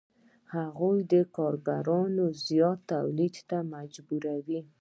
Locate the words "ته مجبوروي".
3.49-4.59